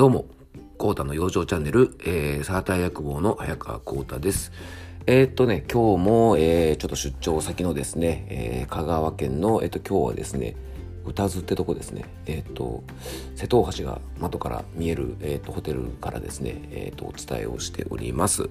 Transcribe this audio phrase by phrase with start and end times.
[0.00, 0.24] どうも、
[0.78, 4.50] コータの養生チャンネル、えー、サーター役房の早川コータです。
[5.04, 10.56] えー、っとね、今日も、えー、ちょっと出張先のですね、えー、香川県の、えー、っと、今日はですね、
[11.04, 12.82] 歌津ってとこですね、えっ、と、
[13.36, 18.48] 瀬戸大橋が窓から見える、えっ、と、ホテルからですね、えっ、と、お伝えをしております。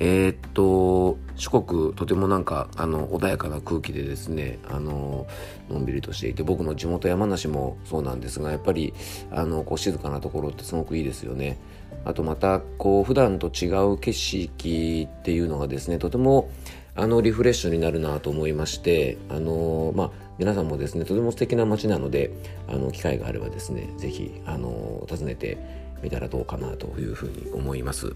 [0.00, 5.26] えー、っと、四国、とてもなんか、あの、穏やかな空気でですね、あの、
[5.70, 8.92] のんびりとしていて、僕の地元山梨もそうなんですが、やっぱり、
[9.30, 11.58] あの、こう、静かなところってすごくいいですよね。
[12.04, 16.50] あとまた、こう、普段と違う景色っていうのがですね、とても、
[16.96, 22.32] あの、リフレッシュになるなと思いまして、あの、まあ、皆さんもですね、とても素敵な街なので、
[22.68, 25.58] あの、機会があればですね、ぜひ、あの、訪ねて
[26.04, 28.14] みたらどうかなというふうに思います。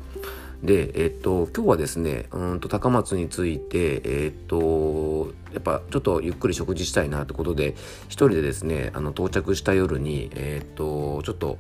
[0.63, 7.75] で、えっと、今日はですね、うんと高松について、えっと、やっぱちょっとゆっくり食事したいなってことで、
[8.09, 11.59] 一人でですね、あの到着した夜に、えっと、ちょっと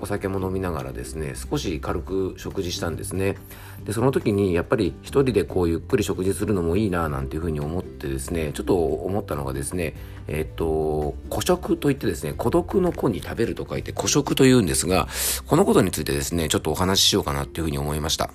[0.00, 3.36] お酒も飲みながらですね少し軽く食事したんですね。
[3.84, 9.94] でその時にやっぱり一人でこうゆっくり食事するのもいいななんていうふうに思ってですねちょっと思ったのがですね
[10.28, 15.08] えっと孤食といってですね孤独の子に食べると書いて孤食というんですが
[15.46, 18.30] このことについてですねちょっとお話ししようかなっていうふうに思いました。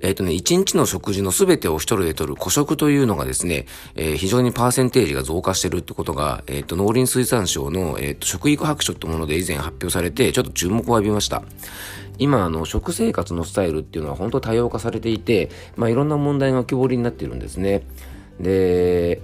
[0.00, 11.42] えっ、ー、とね、1日の食事の全てを一人で取る古食というのがですね、えー、非常にパーセンテージが増加してるってことが、えっ、ー、と、農林水産省の、えっ、と、食育白書ってもので以前発表されて、ちょっと注目を浴びました。
[12.18, 17.82] 今、あの、食生活のスタイルっていうのは本当多様化されていて、まあ、いろんな問題が浮き彫りになっているんですね。
[18.40, 19.20] で、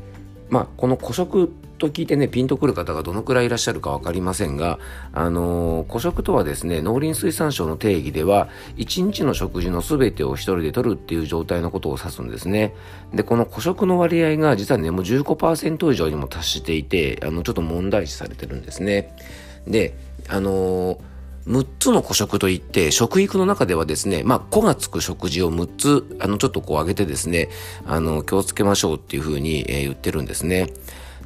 [0.51, 4.79] まあ、この古食と聞いてね、ピンとくる方がどのくらいいらっしゃるかわかりませんが、
[5.13, 12.75] あのー、古食とはですね、農林水産省の定義では、1日の食事の全てを一人で取るっていう状態のことを指すんですね。
[13.13, 19.15] で、この古食の割合が実はね、もう15%以上にも達していて、あの、ちょっと問題視されてるんですね。
[19.67, 19.95] で、
[20.29, 21.13] あのー
[21.47, 27.49] 6つの古食といって、食育の中ではですね、まあ、子がつく食事を6つ、あの、ちょっとこう上げてですね、
[27.85, 30.73] あの、気をつけましょうっていうふうに、えー、言ってるんですね。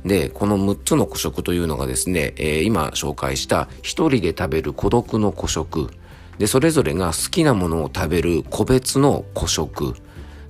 [0.07, 5.91] で、この6つの古食というのがですね、えー、今紹介した一人で食べる孤独の古食。
[6.39, 9.95] で、それぞれが好きなものを食べる個別の古食。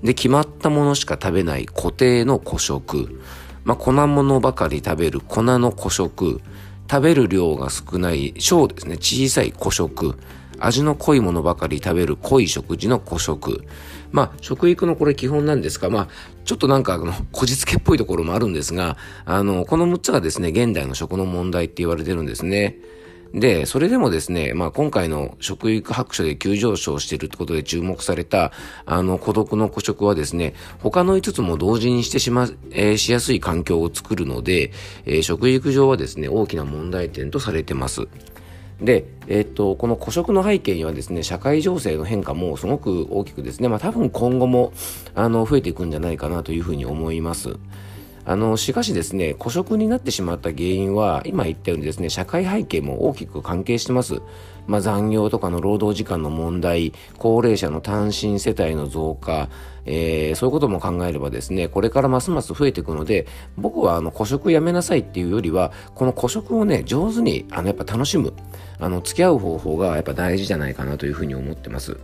[0.02, 3.18] で、決まったものしか食べない固定の古食。
[3.64, 6.42] まあ、粉物ばかり食べる粉の古食。
[6.88, 10.18] 食べる量が少ない小ですね、小さい古食。
[10.58, 13.64] 味の濃いものばかり食べる濃い食事の古食。
[14.12, 16.08] まあ、食育のこれ基本なんですが、まあ、
[16.46, 22.78] ちょっとなんか、あの、こじつけっぽいところもあるんですが、あの、この6つがですね、現代の食の問題って言われてるんですね。
[23.34, 28.52] で、それでもですね、まあ今回の食育白書で急上昇しているってことで注目された、
[28.86, 34.70] あの孤独の孤食はですね、他の5つも同時にしてしま、えー、しやすい環境を作るので、
[35.04, 38.08] えー、食育上はですね、大きな問題点とされてます。
[38.80, 44.72] で、え、っと、この古色の背景にはですね、社会情勢の変化もすごく大きくですね、まあ多分今後も、
[45.14, 47.56] あの、増えていくんじゃないかなというふうに思います。
[48.26, 54.20] あの、しかしですね、孤食になってしまった原因は、今言ったようにですね、社会背景も大きく関係してます。
[54.66, 59.48] まあ、残業とかの労働時間の問題、高齢者の単身世帯の増加、
[59.84, 68.32] えー、そういうことも考えればですね、これからますます増えていくので、僕はあの、孤食やめなさいっていうよりは、この孤食をね、上手に、あの、やっぱ楽しむ、
[68.80, 71.96] あの、付き合う方法がやっぱ大事じゃないかなというふうに思ってます。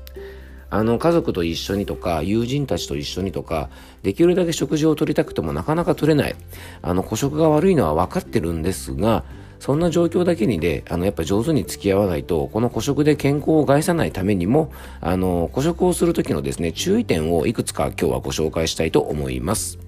[0.72, 3.68] あの、家族と一緒にとか、友人たちと一緒にとか、
[4.02, 6.34] できるだけ食事をとりたくてもなかなか取れない。
[6.80, 9.22] あの、孤食が悪いのは分かってるんですが、
[9.60, 14.72] そんな状況だけにで、あの、やっぱ上手に付き合わないと、この孤食で健康を害さないためにも、
[15.02, 19.78] あの、孤食をするときのですね、注意点をいくつか今日はご紹介したいと思います。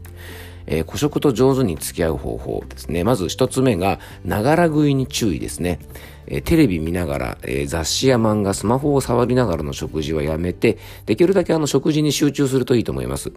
[0.66, 3.04] えー、孤食と上手に付き合う方法ですね。
[3.04, 5.78] まず一つ目が、ながら食いに注意ですね。
[6.26, 13.32] えー、テレビ見ながら、えー、雑誌や漫画、スマホを触りながらの食事はやめて、できるだけあの食事に集中するといいと思います。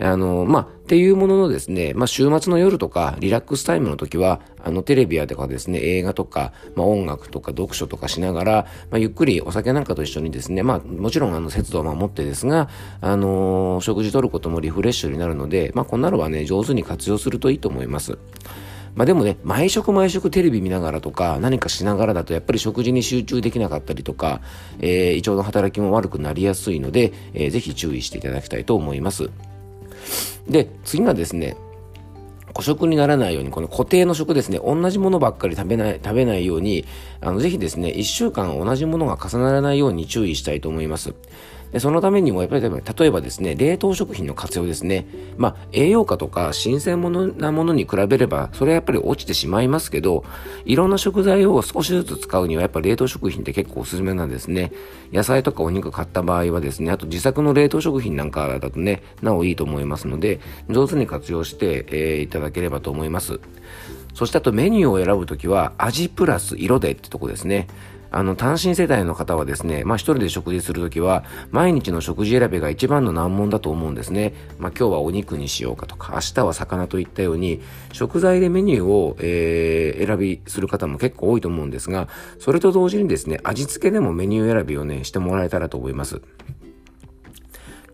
[0.00, 12.68] あの、まあ、っていうもののですね、まあ、週末の夜とか、リラックスタイムの時は、あの、テレビやとかですね、映画とか、まあ、音楽とか読書とかしながら、ま、ゆっくりお酒なんかと一緒にですね、ま、もちろんあの、節度を守ってですが、
[13.00, 18.18] あのー、食事とることもリフレッシュになるので、ま、こんなのはね、上手に活用するといいと思います。
[18.94, 24.40] まあでもね、毎食毎食テレビ見ながらとか、何かしながらだとやっぱり食事に集中できなかったりとか、
[24.80, 29.30] えー、胃腸の働きも悪くなりやすいので、えー、ぜひ注意していただきたいと思います。
[30.48, 31.56] で、次がですね、
[32.54, 36.84] 孤食にならないように、この固定の食ですね、同じものばっかり食べない、食べないように、
[37.20, 41.14] あの、ぜひですね、1週間同じものが重ならないように注意したいと思います。
[41.72, 45.06] でそのためにもやっぱり例えばですね冷凍食品の活用ですね。
[45.36, 47.00] まあ栄養価とか新鮮
[47.38, 50.24] なものに比べればそれはやっぱり落ちてしまいますけど
[50.64, 54.72] いろんな食材を少しずつ使うにはやっぱ冷凍食品って結構おすすめなんですね。
[55.12, 63.40] 野菜とかお肉買った場合はですねあと自作の冷凍食品なんかだとねなおいいと思いますので上手に活用して、えー、いただければと思います。
[64.14, 67.68] そしてあとメニューを選ぶときは味プラス色でってとこですね。
[68.10, 74.34] あの、単身世帯の方はですね、まあ一人で食事するときは、毎日の食事選びが一番の難問だと思うんですね。
[74.58, 77.60] まあ今日はお肉にしようかとか、明日は魚といったように、
[77.92, 82.08] 食材でメニューを、えー、選びする方も結構多いと思うんですが、
[82.38, 86.20] それと同時にですね、味付けでもメニュー選びをね、してもらえたらと思います。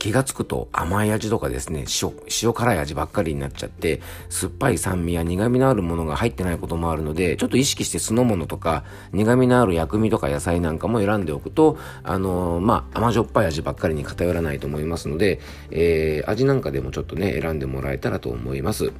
[0.05, 2.13] 気がつくと甘い味とかですね、塩、
[2.43, 15.41] 塩辛い味ばっかりになっちゃって、酸っぱい酸味や苦味のあるものが入ってないこともあるので、ちょっと意識して酢の物とか、苦味のある薬味とか野菜なんかも選んでおくと、あのー、まあ、甘じょっぱい味ばっかりに偏らないと思いますので、
[15.71, 18.93] えー、味なんかでもちょっとね、選んでもらえたらと思います。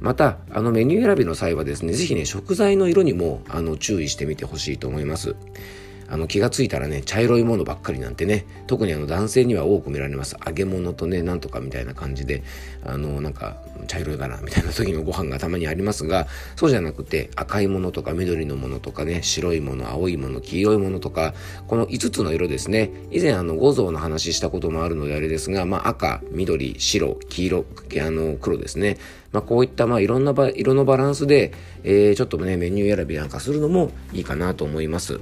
[0.00, 5.34] また、あのメニュー選びの際はですね、ぜひね、食材の色にも、あの、注意してみてほしいと思います。
[6.08, 10.36] あの気がついたらね茶色いものばっかりなんてね特にあの男性には多く見られます。
[10.46, 12.42] 揚げ物とねなんとかみたいな感じで
[12.84, 13.56] あのなんか
[13.86, 16.26] 茶色いかなみたいな時のご飯がたまにありますが
[16.56, 21.34] そうじゃなくて赤いものとか緑のものとかね白いもの青いもの黄色いものとか
[21.66, 22.90] この5つの色ですね。
[23.10, 27.64] 以前あの五臓の話したこともあるのであれですが、まあ、赤緑白黄色
[28.00, 28.98] あの黒ですね。
[29.32, 31.52] まあ、こういったまあいろんな色のバランスで、
[31.84, 35.20] えー、ちょっとねメニュー選びなんかするのもいいかなと思います。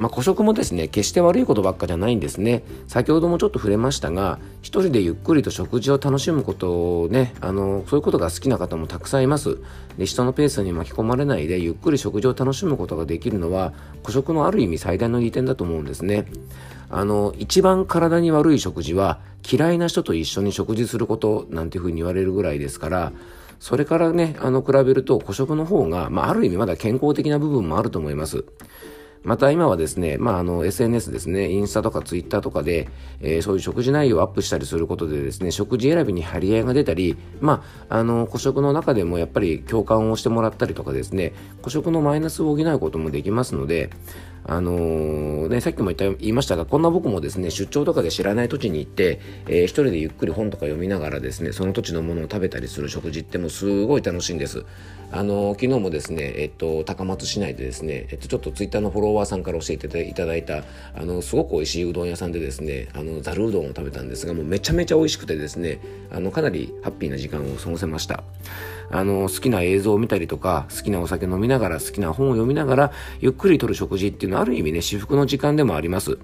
[0.00, 2.64] まあ、孤食もですね決して悪いことばっかじゃないんですね。
[2.88, 9.58] 先ほどもちょっと触れましたが一人でゆっくりと食事を楽しむことをねあのそういうことが好きな方もたくさんいます。
[9.98, 16.24] で人のペースに巻き込まれないでゆっくり食事を楽しむことができるのは孤食のある意味最大の利点だと思うんですね。
[16.88, 23.12] あの一番体に悪い食事は嫌いな人と一緒に食事することなんていうふうに言われるぐらいですから
[23.60, 28.46] それからね、あの、比べると、孤食の方が、まあ、ある意味まだ健康的な部分もあると思います。
[29.22, 32.88] また今はですね、まあ、あの、SNS ですね、インスタとかツイッターとかで、
[33.20, 43.90] えー、そういう食事内容をアップしたりすることでですね、食事選びに張り合いが出たり、まあ、あの、古食の中でもやっぱり共感をしてもらったりとかですね、古食のマイナスを補うこともできますので、
[44.50, 54.64] あのー、ね、さっきも言った言いましたが、こんな僕もですね、出張とかで知らない土地に行って、えー、一人でゆっくり本とか読みながらですね、その土地のものを食べたりする食事ってもうすごい楽しいんです。
[55.12, 60.64] あのー、昨日もですね、えっと、高松市内でですね、えっと、ちょっとツイッターのフォロワーさんから教えていただいた、
[60.96, 65.80] あの、すごく美味しいうどん屋さんでですね、あの、ざるうどんを食べたんですが、もうめちゃめちゃ美味しくてですね、
[66.10, 68.24] あの、かなりハッピーな時間を過ごせました。
[68.92, 76.18] あの、好きな映像を見たりとか、好きなお酒飲みながら、好きな本を読みながら、ゆっくりとる食事っていうのはある意味ね、至福の時間でもあります。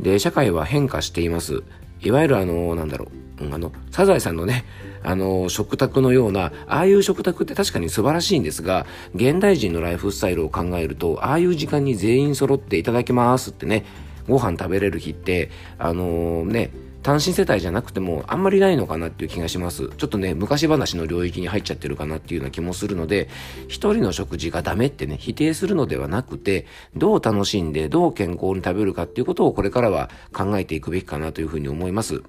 [0.00, 1.62] で、社会は変化しています。
[2.00, 3.08] いわゆるあの、なんだろ
[3.40, 4.64] う、あの、サザエさんのね、
[5.04, 13.84] あの、食卓のような、ああいう食卓って確かに素晴らしいんですが、現代人のライフスタイルを考えると、ああいう時間に全員揃っていただきますってね、
[14.28, 16.70] ご飯食べれる日って、あのー、ね、
[17.02, 19.88] 単身世帯じゃなくてもあんまりないのかなっていう気がします。
[19.96, 23.28] ちょっとね、昔話の領域に入っちゃってるかなっていうような気もするので、
[23.66, 26.66] 一人の食事がダメってね、否定するのではなくて、
[26.96, 32.22] どう楽しんで、どう健康に食べるかっていうことをこれからは考えていくべきかなというふうに思います。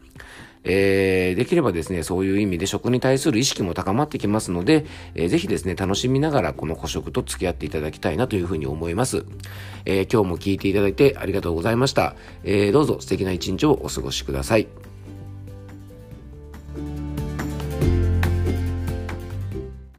[0.64, 9.26] えー、できればですね、そういう意味で食に対する意識も高まってきますので、えー、ぜひですね、楽しみながらこの古食と付き合っていただきたいなというふうに思います。
[9.86, 12.16] えー、今日も聞いていただいてありがとうございました。
[12.44, 14.93] えー、どうぞ素敵な一日をお過ごしください。